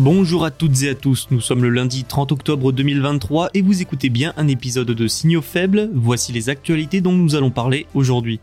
Bonjour 0.00 0.46
à 0.46 0.50
toutes 0.50 0.82
et 0.84 0.88
à 0.88 0.94
tous, 0.94 1.28
nous 1.30 1.42
sommes 1.42 1.62
le 1.62 1.68
lundi 1.68 2.04
30 2.04 2.32
octobre 2.32 2.72
2023 2.72 3.50
et 3.52 3.60
vous 3.60 3.82
écoutez 3.82 4.08
bien 4.08 4.32
un 4.38 4.48
épisode 4.48 4.90
de 4.92 5.06
Signaux 5.06 5.42
faibles, 5.42 5.90
voici 5.92 6.32
les 6.32 6.48
actualités 6.48 7.02
dont 7.02 7.12
nous 7.12 7.34
allons 7.34 7.50
parler 7.50 7.86
aujourd'hui. 7.92 8.40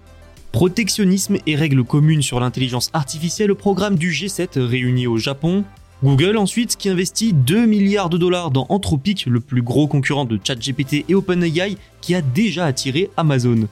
Protectionnisme 0.52 1.38
et 1.48 1.56
règles 1.56 1.84
communes 1.84 2.22
sur 2.22 2.40
l'intelligence 2.40 2.92
artificielle 2.94 3.50
au 3.50 3.56
programme 3.56 3.96
du 3.96 4.12
G7 4.12 4.60
réuni 4.60 5.08
au 5.08 5.18
Japon. 5.18 5.64
Google 6.04 6.38
ensuite 6.38 6.78
qui 6.78 6.90
investit 6.90 7.34
2 7.34 7.66
milliards 7.66 8.12
de 8.12 8.20
dollars 8.20 8.52
dans 8.52 8.68
Anthropic, 8.70 9.26
le 9.26 9.40
plus 9.40 9.64
gros 9.64 9.88
concurrent 9.88 10.26
de 10.26 10.40
ChatGPT 10.42 11.06
et 11.10 11.16
OpenAI 11.16 11.76
qui 12.02 12.14
a 12.14 12.22
déjà 12.22 12.66
attiré 12.66 13.10
Amazon. 13.18 13.68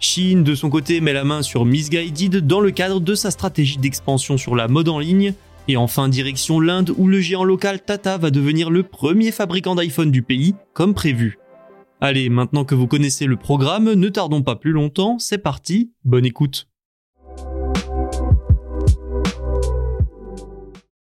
Chine 0.00 0.44
de 0.44 0.54
son 0.54 0.68
côté 0.68 1.00
met 1.00 1.14
la 1.14 1.24
main 1.24 1.40
sur 1.40 1.64
Misguided 1.64 2.46
dans 2.46 2.60
le 2.60 2.72
cadre 2.72 3.00
de 3.00 3.14
sa 3.14 3.30
stratégie 3.30 3.78
d'expansion 3.78 4.36
sur 4.36 4.54
la 4.54 4.68
mode 4.68 4.90
en 4.90 4.98
ligne. 4.98 5.32
Et 5.68 5.76
enfin 5.76 6.08
direction 6.08 6.58
l'Inde 6.58 6.92
où 6.96 7.06
le 7.06 7.20
géant 7.20 7.44
local 7.44 7.84
Tata 7.84 8.18
va 8.18 8.30
devenir 8.30 8.70
le 8.70 8.82
premier 8.82 9.30
fabricant 9.30 9.74
d'iPhone 9.74 10.10
du 10.10 10.22
pays, 10.22 10.54
comme 10.74 10.94
prévu. 10.94 11.38
Allez, 12.00 12.28
maintenant 12.28 12.64
que 12.64 12.74
vous 12.74 12.88
connaissez 12.88 13.26
le 13.26 13.36
programme, 13.36 13.92
ne 13.92 14.08
tardons 14.08 14.42
pas 14.42 14.56
plus 14.56 14.72
longtemps, 14.72 15.20
c'est 15.20 15.38
parti, 15.38 15.92
bonne 16.04 16.24
écoute. 16.24 16.68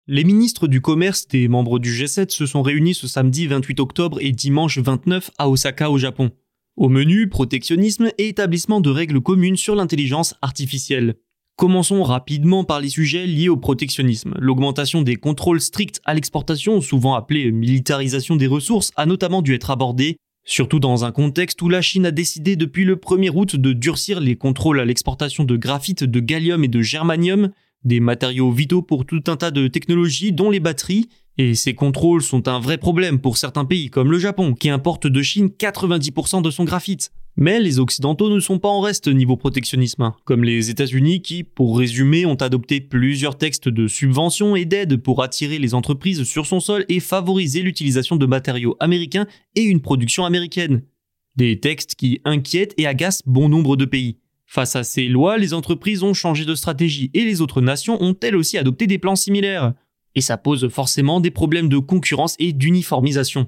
Les 0.06 0.24
ministres 0.24 0.68
du 0.68 0.82
commerce 0.82 1.28
des 1.28 1.48
membres 1.48 1.80
du 1.80 1.92
G7 1.92 2.30
se 2.30 2.46
sont 2.46 2.62
réunis 2.62 2.94
ce 2.94 3.08
samedi 3.08 3.48
28 3.48 3.80
octobre 3.80 4.18
et 4.22 4.34
dimanche 4.34 4.78
29 4.78 5.32
à 5.40 5.50
Osaka 5.50 5.90
au 5.90 5.98
Japon. 5.98 6.30
Au 6.76 6.90
menu, 6.90 7.30
protectionnisme 7.30 8.10
et 8.18 8.28
établissement 8.28 8.82
de 8.82 8.90
règles 8.90 9.22
communes 9.22 9.56
sur 9.56 9.76
l'intelligence 9.76 10.36
artificielle. 10.42 11.16
Commençons 11.56 12.02
rapidement 12.02 12.64
par 12.64 12.80
les 12.80 12.90
sujets 12.90 13.28
liés 13.28 13.48
au 13.48 13.58
protectionnisme. 13.58 14.34
L'augmentation 14.40 15.04
des 15.04 15.18
contrôles 15.18 15.62
stricts 15.62 16.02
à 16.04 16.16
l'exportation, 16.16 16.82
souvent 16.82 17.14
appelée 17.14 17.52
militarisation 17.52 18.36
des 18.36 18.48
ressources, 18.48 18.92
a 18.96 19.06
notamment 19.06 19.44
dû 19.44 19.54
être 19.54 19.70
abordée, 19.70 20.18
surtout 20.44 20.80
dans 20.80 21.06
un 21.06 21.12
contexte 21.12 21.62
où 21.62 21.70
la 21.70 21.84
Chine 21.84 22.08
a 22.08 22.12
décidé 22.12 22.56
depuis 22.56 22.86
le 22.86 22.96
1er 22.96 23.30
août 23.30 23.56
de 23.56 23.72
durcir 23.72 24.20
les 24.20 24.36
contrôles 24.36 24.80
à 24.80 24.86
l'exportation 24.86 25.44
de 25.44 25.56
graphite, 25.56 26.04
de 26.04 26.20
gallium 26.20 26.64
et 26.64 26.70
de 26.70 26.82
germanium, 26.82 27.52
des 27.84 28.00
matériaux 28.00 28.52
vitaux 28.52 28.82
pour 28.82 29.06
tout 29.06 29.24
un 29.28 29.38
tas 29.38 29.52
de 29.52 29.68
technologies 29.68 30.32
dont 30.32 30.50
les 30.50 30.60
batteries, 30.60 31.08
et 31.38 31.54
ces 31.54 31.76
contrôles 31.76 32.24
sont 32.24 32.48
un 32.48 32.60
vrai 32.60 32.80
problème 32.80 33.20
pour 33.20 33.38
certains 33.38 33.66
pays 33.66 33.92
comme 33.92 34.12
le 34.12 34.18
Japon, 34.18 34.56
qui 34.56 34.70
importe 34.70 35.06
de 35.06 35.22
Chine 35.22 35.50
90% 35.50 36.42
de 36.42 36.50
son 36.50 36.64
graphite. 36.64 37.12
Mais 37.36 37.60
les 37.60 37.80
Occidentaux 37.80 38.30
ne 38.30 38.40
sont 38.40 38.60
pas 38.60 38.70
en 38.70 38.80
reste 38.80 39.08
niveau 39.08 39.36
protectionnisme, 39.36 40.04
hein. 40.04 40.16
comme 40.24 40.44
les 40.44 40.70
États-Unis 40.70 41.24
qui, 41.24 41.44
pour 41.44 41.80
résumer, 41.80 42.28
ont 42.28 42.36
adopté 42.36 42.80
plusieurs 42.80 43.38
textes 43.38 43.70
de 43.70 43.88
subventions 43.88 44.56
et 44.56 44.66
d'aides 44.66 44.98
pour 44.98 45.24
attirer 45.24 45.58
les 45.58 45.74
entreprises 45.74 46.24
sur 46.24 46.46
son 46.46 46.60
sol 46.60 46.86
et 46.90 47.00
favoriser 47.00 47.64
l'utilisation 47.64 48.18
de 48.18 48.28
matériaux 48.28 48.78
américains 48.80 49.26
et 49.56 49.64
une 49.64 49.82
production 49.82 50.26
américaine. 50.26 50.84
Des 51.36 51.60
textes 51.60 51.96
qui 51.96 52.22
inquiètent 52.24 52.76
et 52.78 52.86
agacent 52.86 53.24
bon 53.26 53.50
nombre 53.50 53.76
de 53.76 53.86
pays. 53.86 54.18
Face 54.46 54.76
à 54.76 54.84
ces 54.84 55.08
lois, 55.08 55.40
les 55.40 55.56
entreprises 55.56 56.04
ont 56.04 56.14
changé 56.14 56.46
de 56.46 56.54
stratégie 56.54 57.10
et 57.16 57.26
les 57.26 57.42
autres 57.42 57.62
nations 57.62 57.98
ont 58.00 58.16
elles 58.22 58.36
aussi 58.36 58.60
adopté 58.60 58.86
des 58.86 59.00
plans 59.00 59.16
similaires. 59.16 59.74
Et 60.14 60.22
ça 60.22 60.38
pose 60.38 60.68
forcément 60.68 61.20
des 61.20 61.32
problèmes 61.32 61.70
de 61.70 61.80
concurrence 61.80 62.36
et 62.38 62.54
d'uniformisation. 62.54 63.48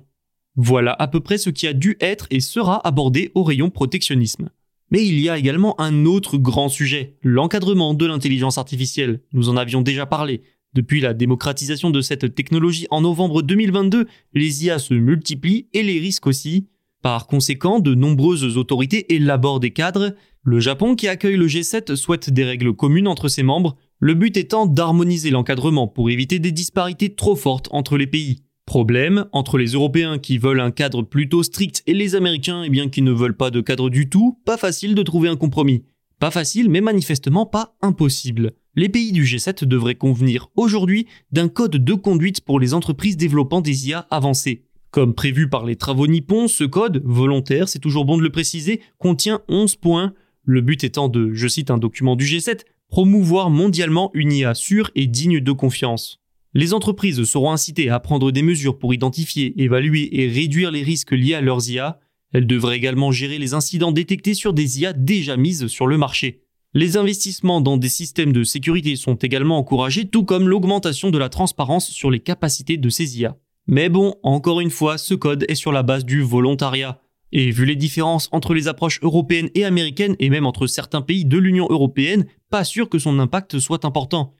Voilà 0.55 0.93
à 0.93 1.07
peu 1.07 1.19
près 1.19 1.37
ce 1.37 1.49
qui 1.49 1.67
a 1.67 1.73
dû 1.73 1.97
être 1.99 2.27
et 2.31 2.39
sera 2.39 2.85
abordé 2.87 3.31
au 3.35 3.43
rayon 3.43 3.69
protectionnisme. 3.69 4.49
Mais 4.91 5.05
il 5.05 5.19
y 5.19 5.29
a 5.29 5.37
également 5.37 5.79
un 5.81 6.05
autre 6.05 6.37
grand 6.37 6.69
sujet, 6.69 7.17
l'encadrement 7.23 7.93
de 7.93 8.05
l'intelligence 8.05 8.57
artificielle. 8.57 9.21
Nous 9.33 9.49
en 9.49 9.57
avions 9.57 9.81
déjà 9.81 10.05
parlé. 10.05 10.43
Depuis 10.73 11.01
la 11.01 11.13
démocratisation 11.13 11.89
de 11.89 12.01
cette 12.01 12.35
technologie 12.35 12.87
en 12.91 13.01
novembre 13.01 13.41
2022, 13.41 14.07
les 14.33 14.65
IA 14.65 14.79
se 14.79 14.93
multiplient 14.93 15.67
et 15.73 15.83
les 15.83 15.99
risques 15.99 16.27
aussi. 16.27 16.67
Par 17.01 17.27
conséquent, 17.27 17.79
de 17.79 17.95
nombreuses 17.95 18.57
autorités 18.57 19.13
élaborent 19.13 19.59
des 19.59 19.71
cadres. 19.71 20.15
Le 20.43 20.59
Japon, 20.59 20.95
qui 20.95 21.07
accueille 21.07 21.37
le 21.37 21.47
G7, 21.47 21.95
souhaite 21.95 22.29
des 22.29 22.43
règles 22.43 22.73
communes 22.73 23.07
entre 23.07 23.27
ses 23.27 23.43
membres, 23.43 23.75
le 23.99 24.13
but 24.13 24.37
étant 24.37 24.65
d'harmoniser 24.65 25.31
l'encadrement 25.31 25.87
pour 25.87 26.09
éviter 26.09 26.39
des 26.39 26.51
disparités 26.51 27.15
trop 27.15 27.35
fortes 27.35 27.67
entre 27.71 27.97
les 27.97 28.07
pays. 28.07 28.44
Problème, 28.65 29.25
entre 29.31 29.57
les 29.57 29.73
Européens 29.73 30.17
qui 30.17 30.37
veulent 30.37 30.59
un 30.59 30.71
cadre 30.71 31.03
plutôt 31.03 31.43
strict 31.43 31.83
et 31.85 31.93
les 31.93 32.15
Américains 32.15 32.63
eh 32.63 32.69
bien, 32.69 32.89
qui 32.89 33.01
ne 33.01 33.11
veulent 33.11 33.37
pas 33.37 33.51
de 33.51 33.61
cadre 33.61 33.89
du 33.89 34.09
tout, 34.09 34.39
pas 34.43 34.57
facile 34.57 34.95
de 34.95 35.03
trouver 35.03 35.29
un 35.29 35.35
compromis. 35.35 35.83
Pas 36.19 36.31
facile, 36.31 36.69
mais 36.69 36.81
manifestement 36.81 37.45
pas 37.45 37.75
impossible. 37.81 38.53
Les 38.75 38.89
pays 38.89 39.11
du 39.11 39.23
G7 39.23 39.65
devraient 39.65 39.95
convenir 39.95 40.49
aujourd'hui 40.55 41.07
d'un 41.31 41.47
code 41.47 41.77
de 41.77 41.93
conduite 41.93 42.41
pour 42.41 42.59
les 42.59 42.73
entreprises 42.73 43.17
développant 43.17 43.61
des 43.61 43.87
IA 43.87 44.07
avancées. 44.09 44.65
Comme 44.91 45.13
prévu 45.13 45.49
par 45.49 45.65
les 45.65 45.75
travaux 45.75 46.07
nippons, 46.07 46.47
ce 46.47 46.63
code, 46.63 47.01
volontaire, 47.05 47.69
c'est 47.69 47.79
toujours 47.79 48.05
bon 48.05 48.17
de 48.17 48.23
le 48.23 48.31
préciser, 48.31 48.81
contient 48.97 49.41
11 49.47 49.75
points, 49.75 50.13
le 50.43 50.61
but 50.61 50.83
étant 50.83 51.07
de, 51.07 51.33
je 51.33 51.47
cite 51.47 51.69
un 51.69 51.77
document 51.77 52.15
du 52.15 52.25
G7, 52.25 52.61
promouvoir 52.87 53.49
mondialement 53.49 54.09
une 54.13 54.31
IA 54.31 54.55
sûre 54.55 54.91
et 54.95 55.07
digne 55.07 55.39
de 55.39 55.51
confiance. 55.51 56.21
Les 56.57 56.73
entreprises 56.73 57.21
seront 57.25 57.51
incitées 57.51 57.89
à 57.89 57.99
prendre 57.99 58.31
des 58.31 58.41
mesures 58.41 58.79
pour 58.79 58.93
identifier, 58.93 59.61
évaluer 59.61 60.21
et 60.21 60.29
réduire 60.29 60.71
les 60.71 60.83
risques 60.83 61.11
liés 61.11 61.33
à 61.33 61.41
leurs 61.41 61.69
IA. 61.69 61.99
Elles 62.31 62.47
devraient 62.47 62.77
également 62.77 63.11
gérer 63.11 63.37
les 63.39 63.53
incidents 63.53 63.91
détectés 63.91 64.33
sur 64.33 64.53
des 64.53 64.79
IA 64.79 64.93
déjà 64.93 65.35
mises 65.35 65.67
sur 65.67 65.85
le 65.85 65.97
marché. 65.97 66.43
Les 66.73 66.95
investissements 66.95 67.59
dans 67.59 67.75
des 67.75 67.89
systèmes 67.89 68.31
de 68.31 68.45
sécurité 68.45 68.95
sont 68.95 69.15
également 69.15 69.57
encouragés, 69.57 70.05
tout 70.05 70.23
comme 70.23 70.47
l'augmentation 70.47 71.09
de 71.09 71.17
la 71.17 71.27
transparence 71.27 71.89
sur 71.89 72.09
les 72.09 72.21
capacités 72.21 72.77
de 72.77 72.89
ces 72.89 73.19
IA. 73.19 73.35
Mais 73.67 73.89
bon, 73.89 74.15
encore 74.23 74.61
une 74.61 74.69
fois, 74.69 74.97
ce 74.97 75.13
code 75.13 75.45
est 75.49 75.55
sur 75.55 75.73
la 75.73 75.83
base 75.83 76.05
du 76.05 76.21
volontariat. 76.21 77.01
Et 77.33 77.51
vu 77.51 77.65
les 77.65 77.75
différences 77.75 78.29
entre 78.31 78.53
les 78.53 78.69
approches 78.69 79.01
européennes 79.01 79.49
et 79.55 79.65
américaines, 79.65 80.15
et 80.19 80.29
même 80.29 80.45
entre 80.45 80.67
certains 80.67 81.01
pays 81.01 81.25
de 81.25 81.37
l'Union 81.37 81.67
européenne, 81.69 82.27
pas 82.49 82.63
sûr 82.63 82.87
que 82.87 82.99
son 82.99 83.19
impact 83.19 83.59
soit 83.59 83.83
important. 83.83 84.33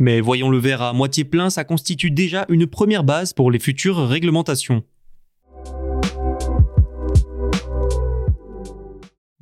Mais 0.00 0.22
voyons 0.22 0.48
le 0.48 0.56
verre 0.56 0.80
à 0.80 0.94
moitié 0.94 1.24
plein, 1.24 1.50
ça 1.50 1.62
constitue 1.62 2.10
déjà 2.10 2.46
une 2.48 2.66
première 2.66 3.04
base 3.04 3.34
pour 3.34 3.50
les 3.50 3.58
futures 3.58 3.98
réglementations. 4.08 4.82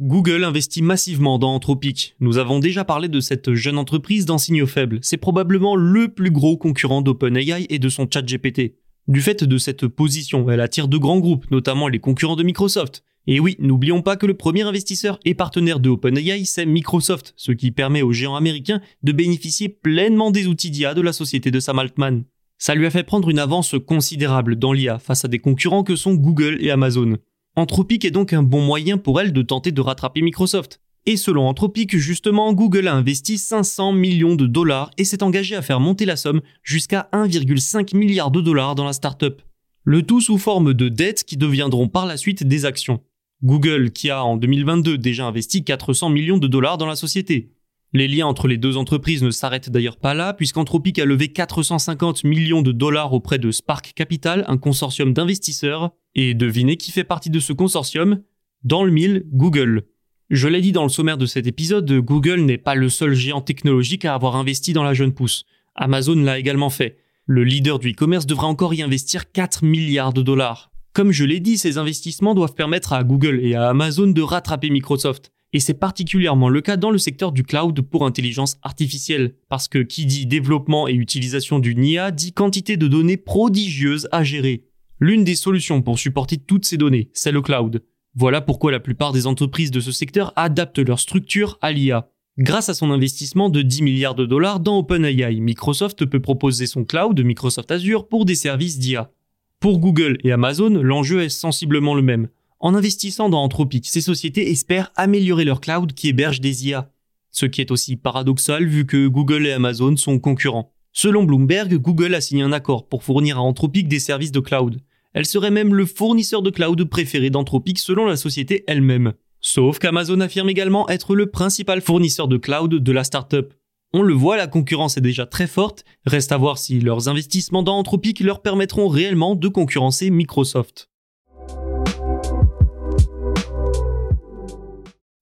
Google 0.01 0.43
investit 0.43 0.83
massivement 0.83 1.39
dans 1.39 1.55
Anthropic. 1.55 2.17
Nous 2.19 2.39
avons 2.39 2.59
déjà 2.59 2.85
parlé 2.85 3.07
de 3.07 3.21
cette 3.21 3.55
jeune 3.55 3.79
entreprise 3.79 4.27
dans 4.27 4.39
Signaux 4.39 4.67
Faibles. 4.67 4.99
C'est 5.01 5.17
probablement 5.17 5.77
le 5.77 6.09
plus 6.09 6.33
gros 6.33 6.57
concurrent 6.57 7.03
d'OpenAI 7.03 7.67
et 7.69 7.79
de 7.79 7.89
son 7.89 8.09
chat 8.13 8.23
GPT. 8.23 8.75
Du 9.07 9.21
fait 9.21 9.45
de 9.45 9.59
cette 9.59 9.87
position, 9.87 10.51
elle 10.51 10.61
attire 10.61 10.89
de 10.89 10.99
grands 10.99 11.21
groupes, 11.21 11.49
notamment 11.53 11.87
les 11.87 12.01
concurrents 12.01 12.37
de 12.37 12.43
Microsoft, 12.43 13.05
et 13.31 13.41
oui, 13.41 13.57
n'oublions 13.59 14.01
pas 14.01 14.17
que 14.17 14.25
le 14.25 14.33
premier 14.33 14.63
investisseur 14.63 15.21
et 15.27 15.35
partenaire 15.35 15.81
de 15.81 15.91
OpenAI, 15.91 16.47
c'est 16.47 16.65
Microsoft, 16.65 17.35
ce 17.37 17.53
qui 17.53 17.71
permet 17.71 18.01
aux 18.01 18.11
géants 18.11 18.37
américains 18.37 18.81
de 19.03 19.13
bénéficier 19.13 19.69
pleinement 19.69 20.31
des 20.31 20.47
outils 20.47 20.71
d'IA 20.71 20.95
de 20.95 21.03
la 21.03 21.13
société 21.13 21.51
de 21.51 21.61
Sam 21.61 21.79
Altman. 21.79 22.25
Ça 22.57 22.75
lui 22.75 22.87
a 22.87 22.91
fait 22.91 23.03
prendre 23.03 23.29
une 23.29 23.39
avance 23.39 23.77
considérable 23.87 24.57
dans 24.57 24.73
l'IA 24.73 24.99
face 24.99 25.27
à 25.27 25.29
des 25.29 25.41
concurrents 25.41 25.85
que 25.85 25.95
sont 25.95 26.15
Google 26.15 26.57
et 26.63 26.71
Amazon. 26.71 27.19
Anthropic 27.55 28.07
est 28.07 28.11
donc 28.11 28.33
un 28.33 28.43
bon 28.43 28.63
moyen 28.63 28.97
pour 28.97 29.21
elle 29.21 29.35
de 29.35 29.43
tenter 29.43 29.73
de 29.73 29.81
rattraper 29.83 30.23
Microsoft. 30.23 30.81
Et 31.05 31.19
selon 31.19 31.49
Anthropic, 31.49 31.99
justement, 31.99 32.55
Google 32.55 32.89
a 32.89 32.95
investi 32.95 33.37
500 33.37 33.93
millions 33.93 34.37
de 34.37 34.47
dollars 34.47 34.91
et 34.97 35.05
s'est 35.05 35.23
engagé 35.23 35.55
à 35.55 35.61
faire 35.61 35.81
monter 35.81 36.07
la 36.07 36.17
somme 36.17 36.41
jusqu'à 36.63 37.11
1,5 37.13 37.95
milliard 37.95 38.31
de 38.31 38.41
dollars 38.41 38.75
dans 38.75 38.87
la 38.87 38.95
startup. 38.95 39.43
Le 39.85 40.03
tout 40.03 40.23
sous 40.23 40.39
forme 40.39 40.73
de 40.73 40.89
dettes 40.89 41.25
qui 41.25 41.37
deviendront 41.37 41.89
par 41.89 42.07
la 42.07 42.17
suite 42.17 42.43
des 42.43 42.65
actions. 42.65 43.03
Google, 43.43 43.91
qui 43.93 44.11
a 44.11 44.25
en 44.25 44.37
2022 44.37 44.99
déjà 44.99 45.27
investi 45.27 45.65
400 45.65 46.11
millions 46.11 46.39
de 46.39 46.49
dollars 46.49 46.79
dans 46.79 46.87
la 46.87 46.97
société. 46.97 47.53
Les 47.95 48.09
liens 48.09 48.27
entre 48.27 48.49
les 48.49 48.59
deux 48.59 48.77
entreprises 48.77 49.23
ne 49.23 49.31
s'arrêtent 49.31 49.71
d'ailleurs 49.71 49.97
pas 49.97 50.13
là, 50.13 50.35
puisqu'Anthropic 50.35 50.99
a 50.99 51.07
levé 51.07 51.29
450 51.29 52.25
millions 52.25 52.61
de 52.61 52.73
dollars 52.73 53.15
auprès 53.15 53.39
de 53.39 53.51
Spark 53.51 53.93
Capital, 53.95 54.45
un 54.49 54.59
consortium 54.59 55.15
d'investisseurs. 55.15 55.93
Et 56.15 56.35
devinez 56.35 56.77
qui 56.77 56.91
fait 56.91 57.05
partie 57.05 57.31
de 57.31 57.41
ce 57.41 57.53
consortium? 57.53 58.23
Dans 58.65 58.85
le 58.85 58.91
mille, 58.91 59.25
Google. 59.33 59.85
Je 60.31 60.49
l'ai 60.49 60.61
dit 60.61 60.73
dans 60.73 60.83
le 60.83 60.91
sommaire 60.91 61.17
de 61.17 61.25
cet 61.25 61.47
épisode, 61.47 61.91
Google 62.01 62.41
n'est 62.41 62.59
pas 62.59 62.75
le 62.75 62.91
seul 62.91 63.15
géant 63.15 63.41
technologique 63.41 64.05
à 64.05 64.15
avoir 64.15 64.37
investi 64.37 64.75
dans 64.75 64.83
la 64.83 64.93
jeune 64.93 65.15
pousse. 65.15 65.45
Amazon 65.75 66.17
l'a 66.17 66.39
également 66.39 66.71
fait. 66.71 66.99
Le 67.25 67.45
leader 67.45 67.79
du 67.79 67.93
e-commerce 67.93 68.27
devra 68.27 68.49
encore 68.49 68.75
y 68.75 68.83
investir 68.83 69.33
4 69.33 69.65
milliards 69.65 70.13
de 70.13 70.21
dollars. 70.21 70.71
Comme 70.93 71.13
je 71.13 71.25
l'ai 71.25 71.41
dit, 71.41 71.59
ces 71.59 71.79
investissements 71.79 72.35
doivent 72.35 72.55
permettre 72.55 72.93
à 72.93 73.05
Google 73.05 73.41
et 73.43 73.55
à 73.55 73.69
Amazon 73.69 74.09
de 74.09 74.23
rattraper 74.23 74.71
Microsoft. 74.71 75.31
Et 75.53 75.61
c'est 75.61 75.75
particulièrement 75.75 76.49
le 76.49 76.61
cas 76.61 76.77
dans 76.77 76.91
le 76.91 76.99
secteur 76.99 77.33
du 77.33 77.43
cloud 77.43 77.81
pour 77.81 78.05
intelligence 78.05 78.57
artificielle, 78.63 79.35
parce 79.49 79.69
que 79.69 79.79
qui 79.79 80.05
dit 80.05 80.27
développement 80.27 80.89
et 80.89 80.93
utilisation 80.93 81.59
du 81.59 81.75
NIA 81.75 82.11
dit 82.11 82.33
quantité 82.33 82.77
de 82.77 82.87
données 82.87 83.17
prodigieuses 83.17 84.09
à 84.13 84.25
gérer. 84.25 84.65
L'une 85.01 85.25
des 85.25 85.37
solutions 85.37 85.81
pour 85.81 85.99
supporter 85.99 86.37
toutes 86.37 86.67
ces 86.67 86.77
données, 86.77 87.09
c'est 87.15 87.33
le 87.33 87.41
cloud. 87.41 87.83
Voilà 88.15 88.41
pourquoi 88.41 88.73
la 88.73 88.81
plupart 88.81 89.13
des 89.13 89.27
entreprises 89.27 89.71
de 89.71 89.81
ce 89.81 89.93
secteur 89.93 90.33
adaptent 90.37 90.81
leur 90.81 90.99
structure 90.99 91.57
à 91.63 91.73
l'IA. 91.73 92.11
Grâce 92.37 92.69
à 92.69 92.75
son 92.75 92.91
investissement 92.91 93.49
de 93.49 93.63
10 93.63 93.83
milliards 93.83 94.15
de 94.15 94.27
dollars 94.27 94.61
dans 94.61 94.79
OpenAI, 94.79 95.41
Microsoft 95.41 96.05
peut 96.05 96.21
proposer 96.21 96.67
son 96.67 96.85
cloud 96.85 97.19
Microsoft 97.21 97.71
Azure 97.71 98.07
pour 98.07 98.25
des 98.25 98.35
services 98.35 98.79
d'IA. 98.79 99.11
Pour 99.61 99.81
Google 99.81 100.19
et 100.23 100.31
Amazon, 100.31 100.71
l'enjeu 100.71 101.23
est 101.23 101.29
sensiblement 101.29 101.97
le 101.97 102.03
même. 102.03 102.29
En 102.61 102.77
investissant 102.77 103.29
dans 103.29 103.43
Anthropic, 103.43 103.89
ces 103.89 104.01
sociétés 104.01 104.53
espèrent 104.53 104.93
améliorer 104.95 105.45
leur 105.45 105.61
cloud 105.61 105.95
qui 105.95 106.09
héberge 106.09 106.41
des 106.41 106.69
IA. 106.69 106.93
Ce 107.33 107.45
qui 107.45 107.61
est 107.61 107.73
aussi 107.73 107.97
paradoxal 107.97 108.67
vu 108.67 108.87
que 108.87 109.09
Google 109.09 109.49
et 109.49 109.53
Amazon 109.53 109.97
sont 109.97 110.21
concurrents. 110.21 110.73
Selon 110.93 111.25
Bloomberg, 111.25 111.75
Google 111.75 112.15
a 112.15 112.21
signé 112.21 112.45
un 112.45 112.53
accord 112.53 112.89
pour 112.89 113.03
fournir 113.03 113.39
à 113.39 113.43
Anthropic 113.43 113.89
des 113.89 113.99
services 113.99 114.31
de 114.31 114.39
cloud. 114.39 114.81
Elle 115.13 115.27
serait 115.27 115.51
même 115.51 115.75
le 115.75 115.87
fournisseur 115.87 116.43
de 116.43 116.51
cloud 116.51 116.85
préféré 116.85 117.31
d'Anthropic 117.31 117.81
selon 117.81 118.07
la 118.07 118.17
société 118.17 118.63
elle-même. 118.69 119.13
Sauf 119.41 119.81
qu'Amazon 119.81 120.21
affirme 120.21 120.51
également 120.51 120.89
être 120.89 121.17
le 121.17 121.27
principal 121.27 121.81
fournisseur 121.81 122.29
de 122.29 122.37
cloud 122.37 122.75
de 122.75 122.93
la 122.93 123.03
startup. 123.03 123.53
On 123.95 124.03
le 124.03 124.13
voit, 124.13 124.37
la 124.37 124.47
concurrence 124.47 124.99
est 124.99 125.03
déjà 125.03 125.25
très 125.25 125.47
forte, 125.47 125.83
reste 126.05 126.31
à 126.31 126.37
voir 126.37 126.59
si 126.59 126.79
leurs 126.79 127.09
investissements 127.09 127.63
dans 127.63 127.79
Anthropic 127.79 128.21
leur 128.21 128.43
permettront 128.43 128.87
réellement 128.87 129.35
de 129.35 129.49
concurrencer 129.49 130.11
Microsoft. 130.11 130.91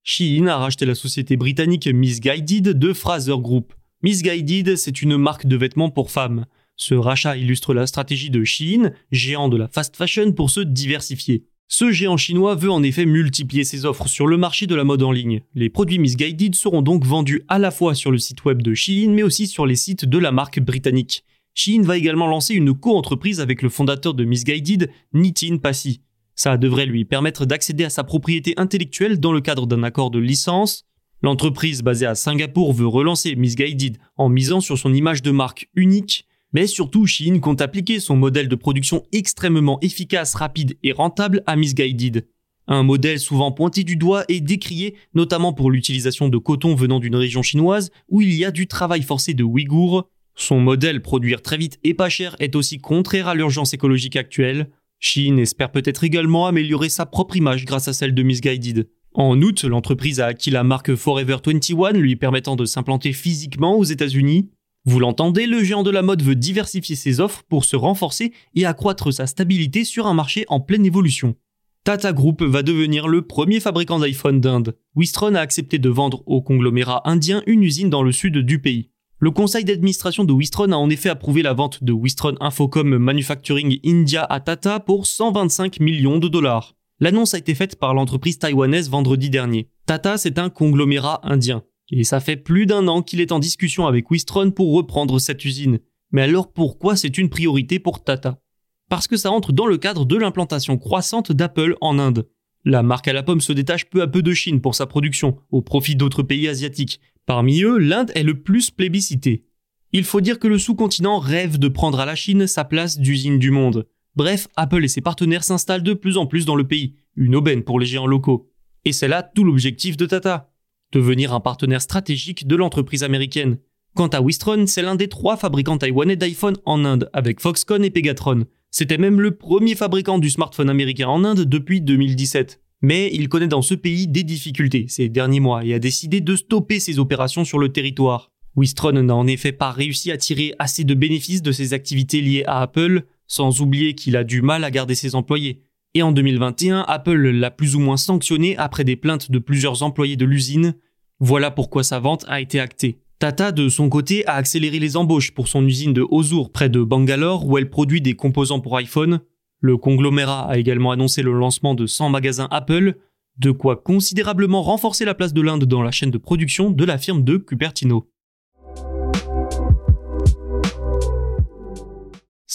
Shein 0.03 0.49
a 0.49 0.57
racheté 0.57 0.85
la 0.85 0.97
société 0.97 1.37
britannique 1.37 1.87
Misguided 1.87 2.71
de 2.77 2.93
Fraser 2.93 3.39
Group. 3.39 3.73
Misguided, 4.03 4.77
c'est 4.77 5.01
une 5.01 5.17
marque 5.17 5.47
de 5.47 5.57
vêtements 5.57 5.91
pour 5.91 6.11
femmes. 6.11 6.47
Ce 6.75 6.95
rachat 6.95 7.37
illustre 7.37 7.73
la 7.73 7.87
stratégie 7.87 8.31
de 8.31 8.43
Shein, 8.43 8.91
géant 9.13 9.49
de 9.49 9.57
la 9.57 9.69
fast 9.69 9.95
fashion, 9.95 10.33
pour 10.33 10.51
se 10.51 10.61
diversifier. 10.61 11.47
Ce 11.69 11.91
géant 11.91 12.17
chinois 12.17 12.55
veut 12.55 12.71
en 12.71 12.85
effet 12.85 13.07
multiplier 13.07 13.65
ses 13.65 13.87
offres 13.87 14.07
sur 14.07 14.29
le 14.29 14.37
marché 14.37 14.69
de 14.69 14.77
la 14.77 14.85
mode 14.85 15.03
en 15.03 15.11
ligne. 15.11 15.43
Les 15.55 15.69
produits 15.69 15.99
Misguided 15.99 16.55
seront 16.55 16.81
donc 16.81 17.05
vendus 17.05 17.43
à 17.49 17.59
la 17.59 17.73
fois 17.73 17.97
sur 17.97 18.13
le 18.13 18.19
site 18.19 18.45
web 18.45 18.63
de 18.63 18.73
Shein 18.73 19.11
mais 19.11 19.25
aussi 19.25 19.49
sur 19.49 19.67
les 19.67 19.75
sites 19.75 20.05
de 20.05 20.19
la 20.19 20.31
marque 20.31 20.61
britannique. 20.61 21.25
Shein 21.55 21.83
va 21.83 21.97
également 21.97 22.29
lancer 22.29 22.55
une 22.55 22.73
co-entreprise 22.73 23.41
avec 23.41 23.63
le 23.63 23.69
fondateur 23.69 24.15
de 24.15 24.25
Misguided, 24.25 24.91
Nitin 25.13 25.57
Passy. 25.57 26.03
Ça 26.37 26.57
devrait 26.57 26.87
lui 26.87 27.05
permettre 27.05 27.47
d'accéder 27.47 27.83
à 27.83 27.91
sa 27.91 28.05
propriété 28.05 28.55
intellectuelle 28.59 29.19
dans 29.19 29.33
le 29.33 29.41
cadre 29.41 29.67
d'un 29.67 29.83
accord 29.83 30.11
de 30.11 30.19
licence. 30.21 30.85
L'entreprise 31.23 31.83
basée 31.83 32.07
à 32.07 32.15
Singapour 32.15 32.75
veut 32.75 32.87
relancer 32.87 33.35
Misguided 33.35 33.99
en 34.17 34.29
misant 34.29 34.61
sur 34.61 34.79
son 34.79 34.95
image 34.95 35.23
de 35.23 35.31
marque 35.33 35.69
unique 35.75 36.27
mais 36.57 36.67
surtout, 36.67 37.05
Shein 37.05 37.39
compte 37.39 37.61
appliquer 37.61 38.01
son 38.01 38.17
modèle 38.17 38.49
de 38.49 38.55
production 38.55 39.05
extrêmement 39.13 39.79
efficace, 39.83 40.35
rapide 40.35 40.79
et 40.83 40.93
rentable 40.93 41.43
à 41.45 41.55
Misguided. 41.55 42.27
Un 42.67 42.83
modèle 42.83 43.21
souvent 43.21 43.53
pointé 43.53 43.85
du 43.85 43.97
doigt 43.97 44.25
et 44.31 44.41
décrié, 44.41 44.95
notamment 45.13 45.53
pour 45.53 45.71
l'utilisation 45.71 46.31
de 46.31 46.39
coton 46.39 46.75
venant 46.75 46.99
d'une 46.99 47.15
région 47.15 47.43
chinoise 47.43 47.91
où 48.09 48.23
il 48.23 48.33
y 48.33 48.43
a 48.43 48.51
du 48.51 48.69
travail 48.69 49.03
forcé 49.03 49.35
de 49.35 49.45
Ouïghours. 49.45 50.09
Son 50.35 50.59
modèle 50.59 51.03
produire 51.03 51.43
très 51.43 51.59
vite 51.59 51.79
et 51.85 51.93
pas 51.93 52.09
cher 52.09 52.37
est 52.39 52.57
aussi 52.57 52.79
contraire 52.79 53.29
à 53.29 53.35
l'urgence 53.35 53.75
écologique 53.75 54.17
actuelle. 54.17 54.71
Shein 54.99 55.37
espère 55.37 55.71
peut-être 55.71 56.05
également 56.05 56.47
améliorer 56.47 56.89
sa 56.89 57.05
propre 57.05 57.37
image 57.37 57.67
grâce 57.67 57.89
à 57.89 57.93
celle 57.93 58.15
de 58.15 58.23
Misguided. 58.23 58.89
En 59.13 59.43
août, 59.43 59.65
l'entreprise 59.65 60.21
a 60.21 60.27
acquis 60.29 60.51
la 60.51 60.65
marque 60.65 60.95
Forever 60.95 61.37
21, 61.45 61.93
lui 61.93 62.17
permettant 62.17 62.57
de 62.57 62.65
s'implanter 62.65 63.13
physiquement 63.13 63.77
aux 63.77 63.85
États-Unis. 63.85 64.49
Vous 64.89 65.01
l'entendez, 65.01 65.47
le 65.47 65.65
géant 65.65 65.83
de 65.83 65.91
la 65.91 66.03
mode 66.03 66.23
veut 66.23 66.37
diversifier 66.37 66.95
ses 66.95 67.19
offres 67.19 67.43
pour 67.49 67.65
se 67.65 67.75
renforcer 67.75 68.33
et 68.55 68.65
accroître 68.65 69.13
sa 69.13 69.27
stabilité 69.27 69.85
sur 69.85 70.07
un 70.07 70.15
marché 70.15 70.45
en 70.47 70.61
pleine 70.61 70.87
évolution. 70.87 71.35
Tata 71.83 72.13
Group 72.13 72.43
va 72.43 72.63
devenir 72.63 73.09
le 73.09 73.23
premier 73.23 73.59
fabricant 73.59 73.99
d'iPhone 73.99 74.41
d'Inde. 74.41 74.77
Wistron 74.95 75.35
a 75.35 75.41
accepté 75.41 75.79
de 75.79 75.89
vendre 75.89 76.23
au 76.27 76.41
conglomérat 76.41 77.03
indien 77.05 77.43
une 77.47 77.65
usine 77.65 77.91
dans 77.91 78.05
le 78.05 78.13
sud 78.13 78.39
du 78.39 78.61
pays. 78.61 78.91
Le 79.19 79.33
conseil 79.33 79.65
d'administration 79.65 80.23
de 80.23 80.33
Wistron 80.33 80.71
a 80.71 80.77
en 80.77 80.89
effet 80.89 81.09
approuvé 81.09 81.43
la 81.43 81.53
vente 81.53 81.83
de 81.83 81.93
Wistron 81.93 82.37
Infocom 82.39 82.97
Manufacturing 82.97 83.81
India 83.85 84.25
à 84.25 84.39
Tata 84.39 84.79
pour 84.79 85.07
125 85.07 85.81
millions 85.81 86.19
de 86.19 86.29
dollars. 86.29 86.75
L'annonce 87.01 87.35
a 87.35 87.39
été 87.39 87.57
faite 87.57 87.77
par 87.77 87.93
l'entreprise 87.93 88.39
taïwanaise 88.39 88.89
vendredi 88.89 89.31
dernier. 89.31 89.69
Tata, 89.87 90.17
c'est 90.17 90.39
un 90.39 90.49
conglomérat 90.49 91.21
indien. 91.25 91.65
Et 91.91 92.05
ça 92.05 92.21
fait 92.21 92.37
plus 92.37 92.67
d'un 92.67 92.89
an 92.89 93.03
qu'il 93.03 93.21
est 93.21 93.33
en 93.33 93.39
discussion 93.39 93.87
avec 93.87 94.11
Wistron 94.11 94.51
pour 94.51 94.75
reprendre 94.75 95.19
cette 95.19 95.45
usine. 95.45 95.79
Mais 96.11 96.23
alors 96.23 96.53
pourquoi 96.53 96.97
c'est 96.97 97.19
une 97.19 97.29
priorité 97.29 97.79
pour 97.79 98.03
Tata? 98.03 98.41
Parce 98.89 99.09
que 99.09 99.17
ça 99.17 99.31
entre 99.31 99.53
dans 99.53 99.67
le 99.67 99.79
cadre 99.79 100.05
de 100.05 100.17
l'implantation 100.17 100.79
croissante 100.79 101.33
d'Apple 101.33 101.77
en 101.81 101.99
Inde. 101.99 102.29
La 102.65 102.83
marque 102.83 103.09
à 103.09 103.13
la 103.13 103.23
pomme 103.23 103.41
se 103.41 103.53
détache 103.53 103.87
peu 103.87 104.03
à 104.03 104.09
peu 104.09 104.23
de 104.23 104.35
Chine 104.35 104.61
pour 104.61 104.75
sa 104.75 104.87
production, 104.87 105.39
au 105.51 105.63
profit 105.63 105.95
d'autres 105.95 106.23
pays 106.23 106.49
asiatiques. 106.49 107.01
Parmi 107.25 107.63
eux, 107.63 107.79
l'Inde 107.79 108.11
est 108.15 108.23
le 108.25 108.43
plus 108.43 108.71
plébiscité. 108.71 109.45
Il 109.93 110.05
faut 110.05 110.21
dire 110.21 110.41
que 110.41 110.49
le 110.49 110.59
sous-continent 110.59 111.19
rêve 111.19 111.59
de 111.59 111.69
prendre 111.69 112.01
à 112.01 112.07
la 112.07 112.17
Chine 112.17 112.47
sa 112.47 112.65
place 112.65 112.99
d'usine 112.99 113.39
du 113.39 113.53
monde. 113.53 113.87
Bref, 114.17 114.49
Apple 114.57 114.85
et 114.85 114.89
ses 114.89 115.01
partenaires 115.01 115.45
s'installent 115.45 115.83
de 115.83 115.95
plus 115.95 116.17
en 116.17 116.27
plus 116.27 116.45
dans 116.45 116.57
le 116.57 116.67
pays, 116.67 116.95
une 117.15 117.37
aubaine 117.37 117.63
pour 117.63 117.79
les 117.79 117.87
géants 117.87 118.07
locaux. 118.07 118.51
Et 118.85 118.93
c'est 118.93 119.09
là 119.09 119.23
tout 119.23 119.45
l'objectif 119.45 119.97
de 119.97 120.07
Tata 120.07 120.51
devenir 120.93 121.33
un 121.33 121.41
partenaire 121.41 121.83
stratégique 121.83 122.47
de 122.47 122.57
l'entreprise 122.57 123.03
américaine. 123.03 123.59
Quant 123.95 124.09
à 124.09 124.21
Wistron, 124.21 124.67
c'est 124.67 124.83
l'un 124.83 124.95
des 124.95 125.09
trois 125.09 125.37
fabricants 125.37 125.79
taïwanais 125.79 126.17
d'iPhone 126.17 126.57
en 126.65 126.85
Inde, 126.85 127.09
avec 127.13 127.41
Foxconn 127.41 127.85
et 127.85 127.91
Pegatron. 127.91 128.45
C'était 128.71 128.99
même 128.99 129.21
le 129.21 129.37
premier 129.37 129.75
fabricant 129.75 130.19
du 130.19 130.29
smartphone 130.29 130.69
américain 130.69 131.09
en 131.09 131.25
Inde 131.25 131.45
depuis 131.45 131.81
2017. 131.81 132.61
Mais 132.83 133.11
il 133.13 133.29
connaît 133.29 133.49
dans 133.49 133.63
ce 133.63 133.75
pays 133.75 134.07
des 134.07 134.23
difficultés 134.23 134.85
ces 134.89 135.09
derniers 135.09 135.41
mois 135.41 135.65
et 135.65 135.73
a 135.73 135.79
décidé 135.79 136.21
de 136.21 136.37
stopper 136.37 136.79
ses 136.79 136.99
opérations 136.99 137.45
sur 137.45 137.59
le 137.59 137.71
territoire. 137.71 138.31
Wistron 138.55 138.93
n'a 138.93 139.15
en 139.15 139.27
effet 139.27 139.53
pas 139.53 139.71
réussi 139.71 140.11
à 140.11 140.17
tirer 140.17 140.55
assez 140.59 140.85
de 140.85 140.95
bénéfices 140.95 141.43
de 141.43 141.53
ses 141.53 141.73
activités 141.73 142.21
liées 142.21 142.45
à 142.47 142.61
Apple, 142.61 143.05
sans 143.27 143.61
oublier 143.61 143.95
qu'il 143.95 144.17
a 144.17 144.25
du 144.25 144.43
mal 144.43 144.63
à 144.65 144.71
garder 144.71 144.95
ses 144.95 145.15
employés. 145.15 145.63
Et 145.97 146.03
en 146.03 146.13
2021, 146.13 146.85
Apple 146.89 147.31
l'a 147.31 147.51
plus 147.51 147.75
ou 147.75 147.81
moins 147.81 147.97
sanctionné 147.97 148.55
après 148.59 148.85
des 148.85 148.97
plaintes 148.97 149.31
de 149.31 149.39
plusieurs 149.39 149.83
employés 149.83 150.17
de 150.17 150.27
l'usine. 150.27 150.75
Voilà 151.21 151.51
pourquoi 151.51 151.83
sa 151.85 152.01
vente 152.01 152.27
a 152.29 152.43
été 152.43 152.61
actée. 152.61 153.01
Tata, 153.19 153.51
de 153.51 153.71
son 153.71 153.89
côté, 153.89 154.23
a 154.27 154.35
accéléré 154.35 154.79
les 154.79 154.99
embauches 154.99 155.33
pour 155.33 155.49
son 155.49 155.67
usine 155.67 155.95
de 155.95 156.07
Hosur 156.11 156.53
près 156.53 156.69
de 156.69 156.83
Bangalore 156.83 157.47
où 157.47 157.57
elle 157.57 157.71
produit 157.71 158.03
des 158.03 158.13
composants 158.13 158.61
pour 158.61 158.77
iPhone. 158.77 159.21
Le 159.61 159.79
conglomérat 159.79 160.51
a 160.51 160.59
également 160.59 160.91
annoncé 160.91 161.23
le 161.23 161.33
lancement 161.33 161.75
de 161.75 161.87
100 161.87 162.11
magasins 162.11 162.49
Apple, 162.51 162.97
de 163.39 163.51
quoi 163.51 163.77
considérablement 163.77 164.63
renforcer 164.63 165.07
la 165.07 165.15
place 165.15 165.33
de 165.33 165.41
l'Inde 165.41 165.65
dans 165.65 165.83
la 165.83 165.93
chaîne 165.93 166.11
de 166.11 166.19
production 166.19 166.69
de 166.69 166.85
la 166.85 166.99
firme 166.99 167.25
de 167.25 167.39
Cupertino. 167.39 168.07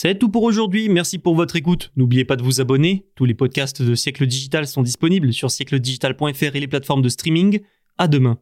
C'est 0.03 0.17
tout 0.17 0.29
pour 0.29 0.41
aujourd'hui, 0.41 0.89
merci 0.89 1.19
pour 1.19 1.35
votre 1.35 1.55
écoute. 1.55 1.91
N'oubliez 1.95 2.25
pas 2.25 2.35
de 2.35 2.41
vous 2.41 2.59
abonner, 2.59 3.05
tous 3.13 3.25
les 3.25 3.35
podcasts 3.35 3.83
de 3.83 3.93
Siècle 3.93 4.25
Digital 4.25 4.65
sont 4.65 4.81
disponibles 4.81 5.31
sur 5.31 5.51
siècledigital.fr 5.51 6.55
et 6.55 6.59
les 6.59 6.67
plateformes 6.67 7.03
de 7.03 7.09
streaming. 7.09 7.61
À 7.99 8.07
demain. 8.07 8.39